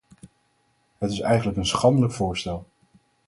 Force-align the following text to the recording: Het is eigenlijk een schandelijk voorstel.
Het 0.97 1.11
is 1.11 1.19
eigenlijk 1.19 1.57
een 1.57 1.65
schandelijk 1.65 2.13
voorstel. 2.13 2.65